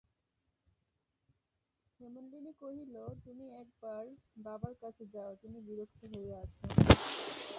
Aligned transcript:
হেমনলিনী 1.99 2.51
কহিল, 2.61 2.95
তুমি 3.25 3.45
এক 3.61 3.67
বার 3.81 4.05
বাবার 4.45 4.73
কাছে 4.81 5.03
যাও, 5.13 5.31
তিনি 5.41 5.57
বিরক্ত 5.67 5.99
হইয়া 6.13 6.37
আছেন। 6.43 6.69